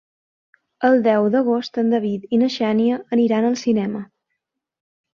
El 0.89 0.97
deu 1.07 1.27
d'agost 1.35 1.77
en 1.83 1.95
David 1.95 2.27
i 2.39 2.41
na 2.45 2.51
Xènia 2.57 3.01
aniran 3.21 3.49
al 3.53 3.63
cinema. 3.69 4.07